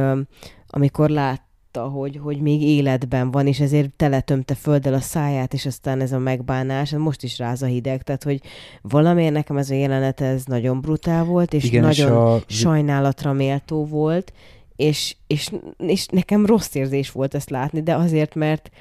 [0.68, 6.02] amikor látta, hogy, hogy még életben van, és ezért teletömte földdel a száját, és aztán
[6.02, 8.42] ez a megbánás, most is ráz a hideg, tehát hogy
[8.82, 12.44] valamiért nekem ez a jelenet, ez nagyon brutál volt, és Igen, nagyon és a...
[12.48, 14.34] sajnálatra méltó volt,
[14.76, 18.72] és, és, és nekem rossz érzés volt ezt látni, de azért, mert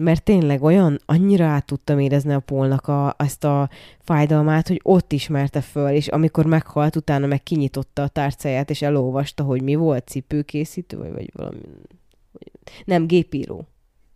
[0.00, 3.68] mert tényleg olyan, annyira át tudtam érezni a Polnak a, ezt a
[4.00, 9.42] fájdalmát, hogy ott ismerte föl, és amikor meghalt, utána meg kinyitotta a tárcáját, és elolvasta,
[9.42, 11.58] hogy mi volt, cipőkészítő, vagy, vagy valami,
[12.84, 13.66] nem, gépíró.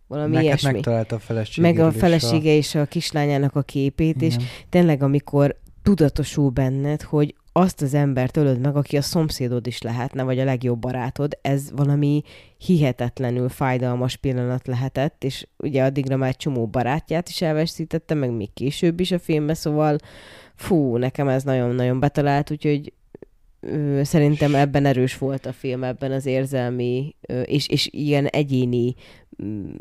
[0.07, 0.73] Valami Meg, ilyesmi.
[0.73, 4.47] megtalálta a feleségéről meg a felesége és a kislányának a képét, és Igen.
[4.69, 10.23] tényleg, amikor tudatosul benned, hogy azt az embert ölöd meg, aki a szomszédod is lehetne,
[10.23, 12.23] vagy a legjobb barátod, ez valami
[12.59, 19.01] hihetetlenül fájdalmas pillanat lehetett, és ugye addigra már csomó barátját is elveszítette, meg még később
[19.01, 19.97] is a filmbe, szóval
[20.55, 22.93] fú, nekem ez nagyon-nagyon betalált, úgyhogy
[23.61, 28.95] ö, szerintem ebben erős volt a film, ebben az érzelmi és, és ilyen egyéni
[29.43, 29.75] mm,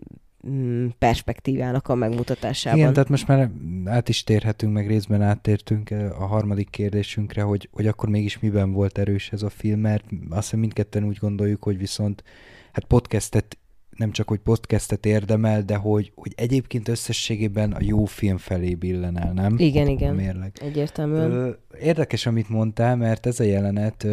[0.97, 2.79] perspektívának a megmutatásában.
[2.79, 3.51] Igen, tehát most már
[3.85, 8.71] át is térhetünk, meg részben áttértünk eh, a harmadik kérdésünkre, hogy, hogy akkor mégis miben
[8.71, 12.23] volt erős ez a film, mert azt hiszem mindketten úgy gondoljuk, hogy viszont
[12.71, 13.57] hát podcastet,
[13.89, 19.19] nem csak hogy podcastet érdemel, de hogy, hogy egyébként összességében a jó film felé billen
[19.19, 19.55] el, nem?
[19.57, 20.15] Igen, A igen.
[20.15, 20.51] mérleg.
[20.61, 21.57] Egyértelműen.
[21.81, 24.07] Érdekes, amit mondtál, mert ez a jelenet,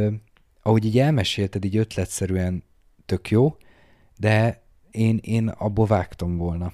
[0.62, 2.62] ahogy így elmesélted, így ötletszerűen
[3.07, 3.57] tök jó,
[4.16, 6.72] de én, én abból vágtam volna.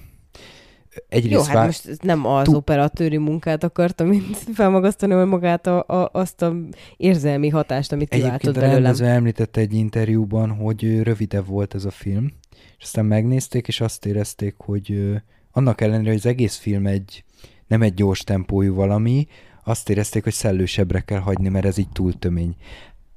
[1.09, 1.65] Egyrészt Jó, hát vág...
[1.65, 6.55] most nem az Tú- operatőri munkát akartam mint felmagasztani, hanem magát a, a, azt a
[6.97, 9.15] érzelmi hatást, amit kiváltott Egyébként a belőlem.
[9.15, 12.31] említette egy interjúban, hogy rövidebb volt ez a film,
[12.77, 15.13] és aztán megnézték, és azt érezték, hogy
[15.51, 17.23] annak ellenére, hogy az egész film egy
[17.67, 19.27] nem egy gyors tempójú valami,
[19.63, 22.55] azt érezték, hogy szellősebbre kell hagyni, mert ez így túl tömény.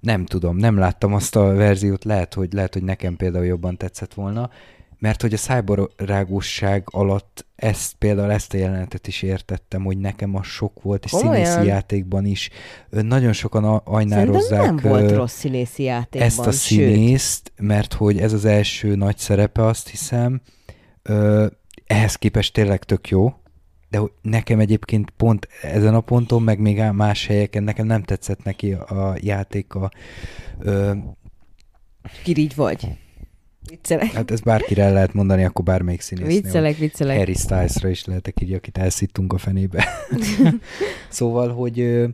[0.00, 4.14] Nem tudom, nem láttam azt a verziót, lehet, hogy, lehet, hogy nekem például jobban tetszett
[4.14, 4.50] volna,
[5.00, 10.46] mert hogy a szájbarágosság alatt ezt, például ezt a jelenetet is értettem, hogy nekem az
[10.46, 11.44] sok volt, és Komolyan?
[11.44, 12.50] színészi játékban is.
[12.90, 16.52] Nagyon sokan a- Szerintem ajnározzák nem volt rossz színészi játékban, ezt a sőt.
[16.60, 20.40] színészt, mert hogy ez az első nagy szerepe, azt hiszem,
[21.86, 23.34] ehhez képest tényleg tök jó,
[23.88, 28.42] de hogy nekem egyébként pont ezen a ponton, meg még más helyeken nekem nem tetszett
[28.42, 29.90] neki a játéka.
[30.58, 30.92] Ö,
[32.22, 32.88] Kirigy vagy.
[33.68, 34.12] Viccelek.
[34.12, 36.40] hát ezt bárkire el lehet mondani, akkor bármelyik színésznél.
[36.40, 37.16] Viccelek, viccelek.
[37.16, 39.88] Harry Stylesra is lehetek így, akit elszittunk a fenébe.
[41.08, 42.04] szóval, hogy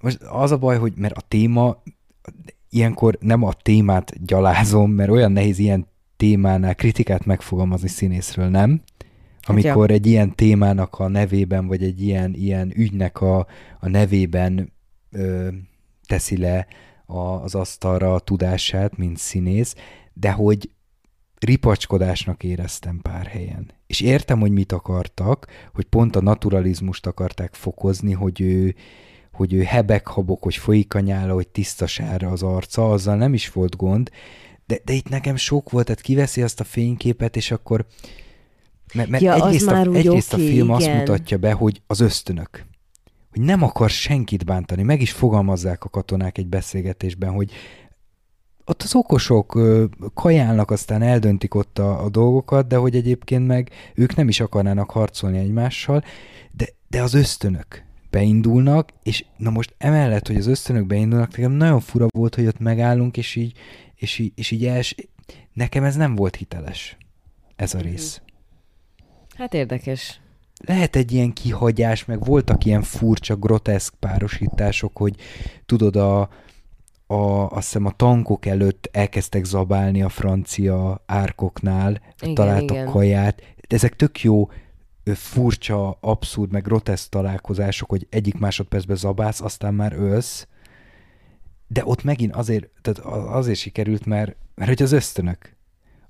[0.00, 1.82] most az a baj, hogy mert a téma,
[2.70, 8.82] ilyenkor nem a témát gyalázom, mert olyan nehéz ilyen témánál kritikát megfogalmazni színészről, nem?
[9.42, 13.46] Amikor egy ilyen témának a nevében, vagy egy ilyen, ilyen ügynek a,
[13.80, 14.72] a nevében
[15.10, 15.48] ö,
[16.06, 16.66] teszi le
[17.06, 19.74] a, az asztalra a tudását, mint színész,
[20.20, 20.70] de hogy
[21.38, 23.70] ripacskodásnak éreztem pár helyen.
[23.86, 28.74] És értem, hogy mit akartak, hogy pont a naturalizmust akarták fokozni, hogy ő,
[29.32, 33.76] hogy ő hebek-habok, hogy folyik a nyála, hogy tisztasára az arca, azzal nem is volt
[33.76, 34.10] gond,
[34.66, 37.86] de, de itt nekem sok volt, tehát kiveszi azt a fényképet, és akkor
[38.94, 40.96] mert, mert Ja, egyrészt, a, egyrészt oké, a film azt igen.
[40.96, 42.66] mutatja be, hogy az ösztönök.
[43.30, 44.82] Hogy nem akar senkit bántani.
[44.82, 47.52] Meg is fogalmazzák a katonák egy beszélgetésben, hogy
[48.70, 49.58] ott az okosok
[50.14, 54.90] kajálnak, aztán eldöntik ott a, a dolgokat, de hogy egyébként meg ők nem is akarnának
[54.90, 56.04] harcolni egymással,
[56.50, 61.80] de, de az ösztönök beindulnak, és na most emellett, hogy az ösztönök beindulnak, nekem nagyon
[61.80, 63.52] fura volt, hogy ott megállunk, és így,
[63.94, 64.94] és így, és így els...
[65.52, 66.96] Nekem ez nem volt hiteles,
[67.56, 68.20] ez a rész.
[69.36, 70.20] Hát érdekes.
[70.66, 75.14] Lehet egy ilyen kihagyás, meg voltak ilyen furcsa, groteszk párosítások, hogy
[75.66, 76.28] tudod, a,
[77.10, 82.86] a, azt hiszem a tankok előtt elkezdtek zabálni a francia árkoknál, Igen, találtak igen.
[82.86, 83.42] kaját.
[83.68, 84.48] Ezek tök jó,
[85.04, 90.46] furcsa, abszurd, meg groteszk találkozások, hogy egyik másodpercben zabálsz, aztán már ölsz.
[91.66, 95.56] De ott megint azért, tehát azért sikerült, mert, mert hogy az ösztönök.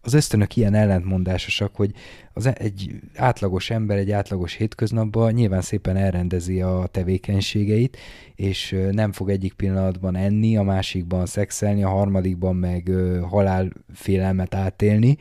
[0.02, 1.90] Az ösztönök ilyen ellentmondásosak, hogy
[2.32, 7.96] az e- egy átlagos ember egy átlagos hétköznapban nyilván szépen elrendezi a tevékenységeit,
[8.34, 12.90] és nem fog egyik pillanatban enni, a másikban szexelni, a harmadikban meg
[13.28, 15.16] halálfélelmet átélni.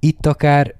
[0.00, 0.74] Itt akár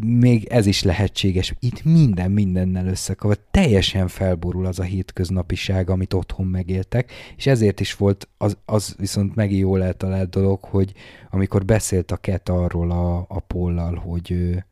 [0.00, 1.54] még ez is lehetséges.
[1.58, 3.38] Itt minden mindennel összekavar.
[3.50, 9.34] Teljesen felborul az a hétköznapiság, amit otthon megéltek, és ezért is volt, az, az viszont
[9.34, 10.92] megint jól eltalált dolog, hogy
[11.30, 14.66] amikor beszélt a Ket arról a, a Pollal, hogy ő,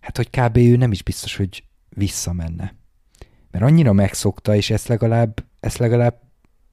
[0.00, 0.56] hát hogy kb.
[0.56, 2.74] ő nem is biztos, hogy visszamenne.
[3.50, 6.20] Mert annyira megszokta, és ezt legalább, ezt legalább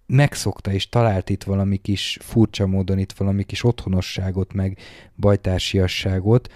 [0.05, 4.77] megszokta, és talált itt valami kis furcsa módon itt valami kis otthonosságot, meg
[5.15, 6.49] bajtársiasságot,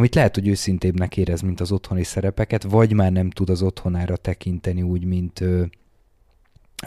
[0.00, 4.16] amit lehet, hogy őszintébbnek érez, mint az otthoni szerepeket, vagy már nem tud az otthonára
[4.16, 5.44] tekinteni úgy, mint,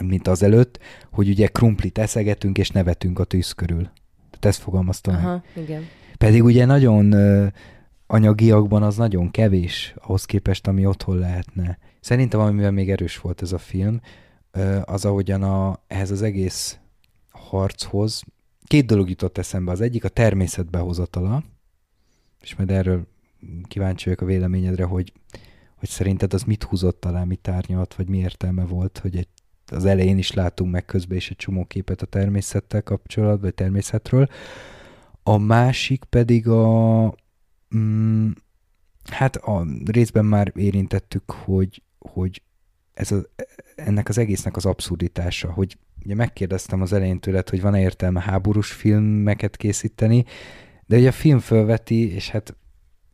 [0.00, 0.78] mint az előtt,
[1.12, 3.82] hogy ugye krumplit eszegetünk és nevetünk a tűz körül.
[4.30, 5.24] Tehát ezt fogalmazta meg.
[5.24, 5.82] Aha, igen.
[6.18, 7.14] Pedig ugye nagyon
[8.06, 11.78] anyagiakban az nagyon kevés ahhoz képest, ami otthon lehetne.
[12.00, 14.00] Szerintem, amiben még erős volt ez a film,
[14.84, 16.78] az ahogyan a, ehhez az egész
[17.30, 18.22] harchoz
[18.64, 19.72] két dolog jutott eszembe.
[19.72, 21.44] Az egyik a természet behozatala,
[22.44, 23.06] és majd erről
[23.68, 25.12] kíváncsi vagyok a véleményedre, hogy,
[25.74, 29.28] hogy szerinted az mit húzott alá, mit tárnyalt, vagy mi értelme volt, hogy egy,
[29.66, 34.28] az elején is látunk meg közben is egy csomó képet a természettel kapcsolatban, vagy természetről.
[35.22, 37.14] A másik pedig a,
[37.76, 38.30] mm,
[39.10, 42.42] hát a részben már érintettük, hogy, hogy
[42.94, 43.22] ez a,
[43.76, 48.72] ennek az egésznek az abszurditása, hogy ugye megkérdeztem az elején tőled, hogy van-e értelme háborús
[48.72, 50.24] filmeket készíteni,
[50.86, 52.56] de ugye a film fölveti, és hát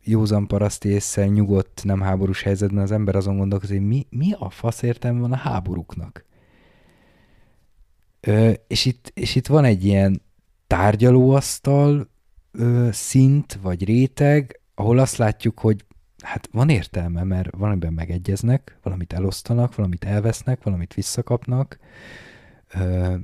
[0.02, 4.50] józan paraszti észre nyugodt, nem háborús helyzetben az ember azon gondolkozik, hogy mi, mi a
[4.50, 6.24] fasz értelme van a háborúknak.
[8.20, 10.22] Ö, és, itt, és itt van egy ilyen
[10.66, 12.10] tárgyalóasztal
[12.52, 15.84] ö, szint, vagy réteg, ahol azt látjuk, hogy
[16.22, 21.78] hát van értelme, mert valamiben megegyeznek, valamit elosztanak, valamit elvesznek, valamit visszakapnak,
[22.74, 23.14] ö,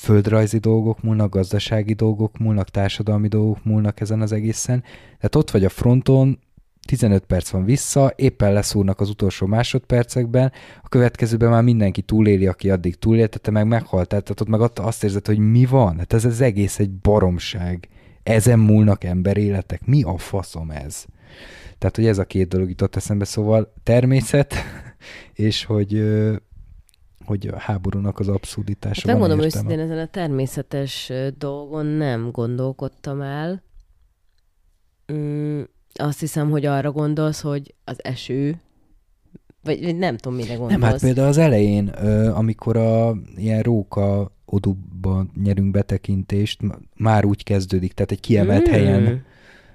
[0.00, 4.82] földrajzi dolgok múlnak, gazdasági dolgok múlnak, társadalmi dolgok múlnak ezen az egészen.
[5.16, 6.38] Tehát ott vagy a fronton,
[6.86, 10.52] 15 perc van vissza, éppen leszúrnak az utolsó másodpercekben,
[10.82, 15.04] a következőben már mindenki túléli, aki addig túlélte, te meg meghaltál, tehát ott meg azt
[15.04, 15.98] érzed, hogy mi van?
[15.98, 17.88] Hát ez az egész egy baromság.
[18.22, 19.86] Ezen múlnak emberéletek.
[19.86, 21.04] Mi a faszom ez?
[21.78, 24.54] Tehát, hogy ez a két dolog jutott eszembe, szóval természet,
[25.32, 26.04] és hogy
[27.26, 33.20] hogy a háborúnak az abszurditása hát van Megmondom őszintén, ezen a természetes dolgon nem gondolkodtam
[33.20, 33.62] el.
[35.12, 35.62] Mm,
[35.94, 38.60] azt hiszem, hogy arra gondolsz, hogy az eső,
[39.62, 40.80] vagy nem tudom, mire gondolsz.
[40.80, 41.88] Nem, hát például az elején,
[42.28, 46.60] amikor a ilyen róka odúban nyerünk betekintést,
[46.96, 48.72] már úgy kezdődik, tehát egy kiemelt mm.
[48.72, 49.24] helyen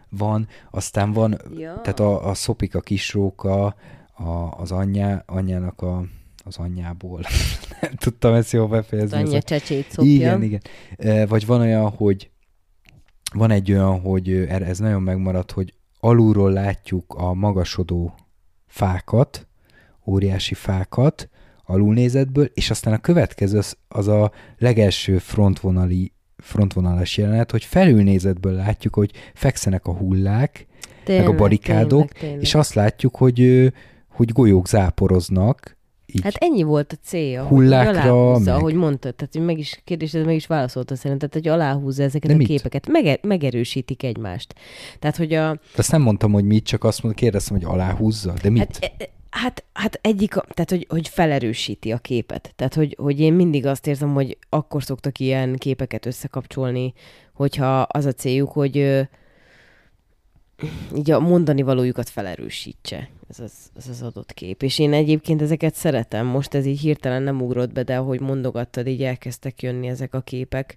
[0.09, 1.81] van, aztán van, ja.
[1.81, 3.75] tehát a, a szopik a kisróka,
[4.13, 6.03] a, az anyja, anyjának a
[6.49, 7.21] az anyjából.
[7.81, 9.17] nem tudtam ezt jól befejezni.
[9.17, 10.11] Az anyja csecsét szopja.
[10.11, 10.61] Igen, igen.
[11.27, 12.29] Vagy van olyan, hogy
[13.33, 18.15] van egy olyan, hogy ez nagyon megmaradt, hogy alulról látjuk a magasodó
[18.67, 19.47] fákat,
[20.05, 21.29] óriási fákat,
[21.63, 28.95] alulnézetből, és aztán a következő az, az a legelső frontvonali, frontvonalas jelenet, hogy felülnézetből látjuk,
[28.95, 30.67] hogy fekszenek a hullák,
[31.03, 32.41] tényleg, meg a barikádok, tényleg, tényleg.
[32.41, 33.71] és azt látjuk, hogy,
[34.07, 35.77] hogy golyók záporoznak,
[36.13, 38.55] így hát ennyi volt a célja, hullákra, hogy meg...
[38.55, 42.33] ahogy mondtad, tehát hogy meg is, kérdésed meg is válaszolta szerinted, hogy aláhúzza ezeket De
[42.33, 42.47] a mit?
[42.47, 44.53] képeket, Mege- megerősítik egymást.
[44.99, 45.53] Tehát, hogy a...
[45.53, 48.59] De azt nem mondtam, hogy mit, csak azt mondtam, kérdeztem, hogy aláhúzza, de mit?
[48.61, 52.53] Hát, e, e, Hát, hát egyik, tehát hogy, hogy felerősíti a képet.
[52.55, 56.93] Tehát, hogy, hogy én mindig azt érzem, hogy akkor szoktak ilyen képeket összekapcsolni,
[57.33, 59.07] hogyha az a céljuk, hogy
[60.95, 64.63] így a mondani valójukat felerősítse ez az, ez az adott kép.
[64.63, 66.25] És én egyébként ezeket szeretem.
[66.25, 70.21] Most ez így hirtelen nem ugrott be, de ahogy mondogattad, így elkezdtek jönni ezek a
[70.21, 70.75] képek.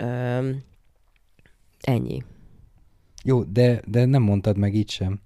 [0.00, 0.62] Üm,
[1.80, 2.22] ennyi.
[3.24, 5.20] Jó, de, de nem mondtad meg így sem.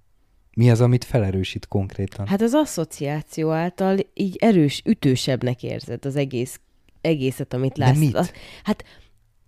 [0.55, 2.27] Mi az, amit felerősít konkrétan?
[2.27, 6.59] Hát az asszociáció által így erős, ütősebbnek érzed az egész,
[7.01, 7.93] egészet, amit látsz.
[7.93, 8.33] De mit?
[8.63, 8.83] hát,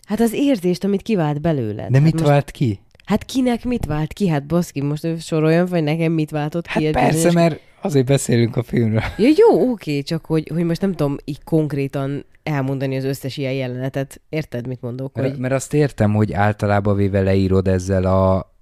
[0.05, 1.91] hát az érzést, amit kivált belőled.
[1.91, 2.25] De hát mit most...
[2.25, 2.79] vált ki?
[3.05, 4.27] Hát kinek mit vált ki?
[4.27, 6.89] Hát baszki, most soroljon, vagy nekem mit váltott hát ki?
[6.89, 7.33] persze, bizonyos...
[7.33, 9.01] mert azért beszélünk a filmről.
[9.17, 13.53] Ja, jó, oké, csak hogy, hogy most nem tudom így konkrétan elmondani az összes ilyen
[13.53, 14.21] jelenetet.
[14.29, 15.15] Érted, mit mondok?
[15.15, 15.39] Mert, hogy...
[15.39, 18.53] mert azt értem, hogy általában véve leírod ezzel a,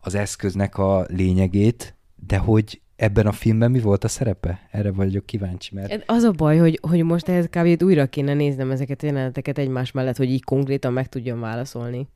[0.00, 1.94] az eszköznek a lényegét,
[2.26, 4.60] de hogy ebben a filmben mi volt a szerepe?
[4.70, 6.02] Erre vagyok kíváncsi, mert...
[6.06, 7.82] Az a baj, hogy, hogy most ehhez kb.
[7.82, 12.08] újra kéne néznem ezeket a jeleneteket egymás mellett, hogy így konkrétan meg tudjam válaszolni.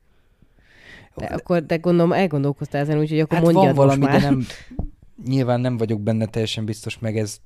[1.17, 4.19] De akkor, de gondolom, elgondolkoztál ezen, úgyhogy akkor hát mondjad van valami, már.
[4.19, 4.45] de nem,
[5.25, 7.37] nyilván nem vagyok benne teljesen biztos, meg ez,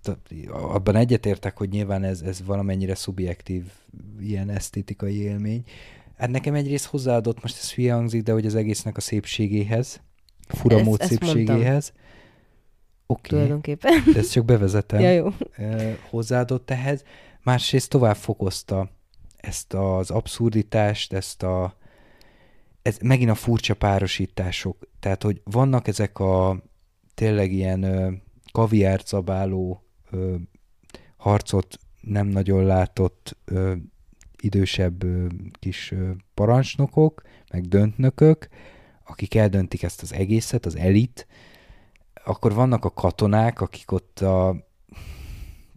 [0.50, 3.64] abban egyetértek, hogy nyilván ez, ez valamennyire szubjektív
[4.20, 5.64] ilyen esztétikai élmény.
[6.18, 10.02] Hát nekem egyrészt hozzáadott, most ez hülye hangzik, de hogy az egésznek a szépségéhez,
[10.48, 11.94] furamód ezt, szépségéhez.
[13.06, 13.30] Oké, okay.
[13.30, 14.04] Tulajdonképpen.
[14.14, 15.00] de ezt csak bevezetem.
[15.00, 15.28] ja, jó.
[16.10, 17.04] hozzáadott ehhez.
[17.44, 18.90] Másrészt tovább fokozta
[19.38, 21.76] ezt az abszurditást, ezt a
[22.82, 24.88] ez megint a furcsa párosítások.
[25.00, 26.64] Tehát, hogy vannak ezek a
[27.14, 28.22] tényleg ilyen
[28.52, 29.84] kaviárcabáló
[31.18, 33.74] harcot nem nagyon látott ö,
[34.42, 35.28] idősebb ö,
[35.60, 37.22] kis ö, parancsnokok,
[37.52, 38.48] meg döntnökök,
[39.06, 41.28] akik eldöntik ezt az egészet, az elit,
[42.24, 44.68] akkor vannak a katonák, akik ott a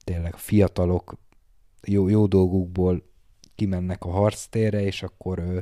[0.05, 1.17] tényleg fiatalok
[1.87, 3.03] jó, jó dolgukból
[3.55, 5.59] kimennek a harctérre, és akkor ö,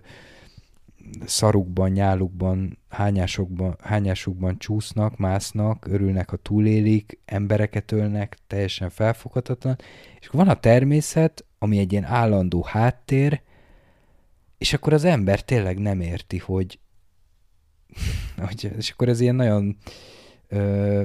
[1.24, 9.76] szarukban, nyálukban, hányásokban, hányásukban csúsznak, másznak, örülnek, ha túlélik, embereket ölnek, teljesen felfoghatatlan.
[10.20, 13.40] És van a természet, ami egy ilyen állandó háttér,
[14.58, 16.78] és akkor az ember tényleg nem érti, hogy,
[18.46, 19.76] hogy és akkor ez ilyen nagyon
[20.48, 21.02] ö,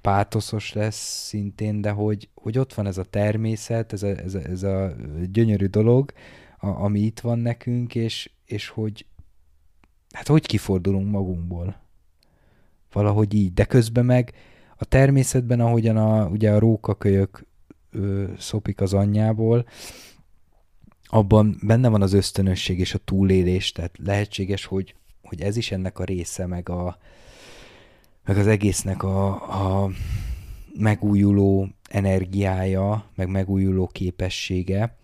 [0.00, 4.38] pátoszos lesz szintén, de hogy, hogy ott van ez a természet, ez a, ez a,
[4.38, 4.94] ez a
[5.30, 6.12] gyönyörű dolog,
[6.58, 9.06] a, ami itt van nekünk, és, és hogy
[10.14, 11.76] hát hogy kifordulunk magunkból.
[12.92, 14.32] Valahogy így, de közben meg
[14.76, 17.46] a természetben, ahogyan a, ugye a rókakölyök
[17.90, 19.66] ö, szopik az anyjából,
[21.04, 25.98] abban benne van az ösztönösség és a túlélés, tehát lehetséges, hogy, hogy ez is ennek
[25.98, 26.98] a része, meg, a,
[28.24, 29.28] meg az egésznek a,
[29.84, 29.90] a
[30.78, 34.96] megújuló energiája, meg megújuló képessége,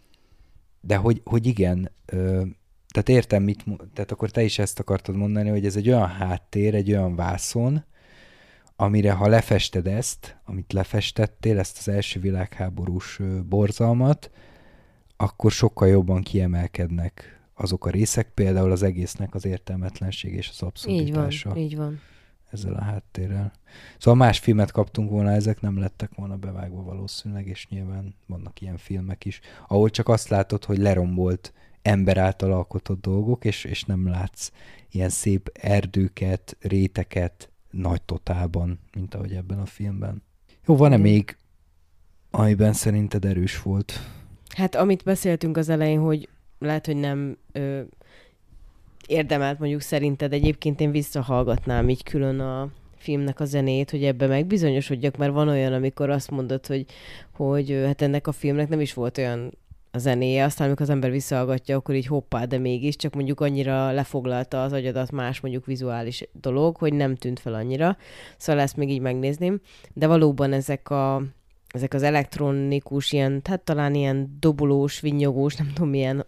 [0.81, 2.43] de hogy, hogy igen, ö,
[2.91, 3.64] tehát értem, mit,
[3.95, 7.84] tehát akkor te is ezt akartad mondani, hogy ez egy olyan háttér, egy olyan vászon,
[8.76, 14.30] amire ha lefested ezt, amit lefestettél, ezt az első világháborús borzalmat,
[15.16, 21.49] akkor sokkal jobban kiemelkednek azok a részek, például az egésznek az értelmetlenség és az abszurditása.
[21.49, 22.01] Így van, így van.
[22.51, 23.53] Ezzel a háttérrel.
[23.99, 28.76] Szóval más filmet kaptunk volna, ezek nem lettek volna bevágva valószínűleg, és nyilván vannak ilyen
[28.76, 31.53] filmek is, ahol csak azt látod, hogy lerombolt
[31.83, 34.51] ember által alkotott dolgok, és, és nem látsz
[34.91, 40.22] ilyen szép erdőket, réteket nagy totálban, mint ahogy ebben a filmben.
[40.66, 41.01] Jó, van-e mm.
[41.01, 41.37] még,
[42.31, 43.93] amiben szerinted erős volt?
[44.57, 46.28] Hát amit beszéltünk az elején, hogy
[46.59, 47.81] lehet, hogy nem ö,
[49.07, 55.16] érdemelt mondjuk szerinted, egyébként én visszahallgatnám így külön a filmnek a zenét, hogy ebbe megbizonyosodjak,
[55.16, 56.87] mert van olyan, amikor azt mondod, hogy,
[57.33, 59.53] hogy hát ennek a filmnek nem is volt olyan
[59.91, 63.91] a zenéje, aztán amikor az ember visszahallgatja, akkor így hoppá, de mégis, csak mondjuk annyira
[63.91, 67.97] lefoglalta az agyadat más mondjuk vizuális dolog, hogy nem tűnt fel annyira.
[68.36, 69.61] Szóval ezt még így megnézném.
[69.93, 71.22] De valóban ezek a
[71.68, 76.26] ezek az elektronikus, ilyen, hát talán ilyen dobolós, vinyogós, nem tudom, milyen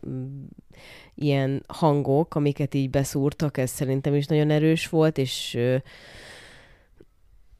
[1.14, 5.58] ilyen hangok, amiket így beszúrtak, ez szerintem is nagyon erős volt, és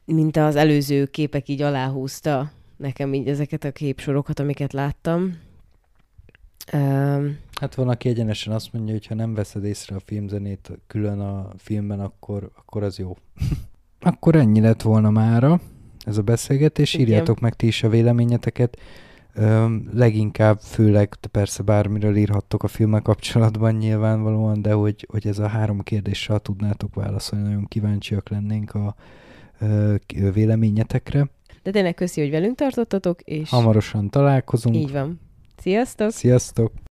[0.05, 5.37] mint az előző képek így aláhúzta nekem így ezeket a képsorokat, amiket láttam.
[6.73, 11.19] Um, hát van, aki egyenesen azt mondja, hogy ha nem veszed észre a filmzenét külön
[11.19, 13.17] a filmben, akkor, akkor az jó.
[13.99, 15.59] akkor ennyi lett volna mára
[16.05, 16.93] ez a beszélgetés.
[16.93, 17.07] Igen.
[17.07, 18.77] Írjátok meg ti is a véleményeteket.
[19.35, 25.47] Üm, leginkább, főleg persze bármiről írhattok a filmmel kapcsolatban nyilvánvalóan, de hogy, hogy ez a
[25.47, 28.95] három kérdéssel tudnátok válaszolni, nagyon kíváncsiak lennénk a
[29.59, 29.95] ö,
[30.33, 31.29] véleményetekre.
[31.63, 33.49] De tényleg köszi, hogy velünk tartottatok, és...
[33.49, 34.75] Hamarosan találkozunk.
[34.75, 35.19] Így van.
[35.63, 36.11] Sziasztok!
[36.11, 36.73] Sziasztok!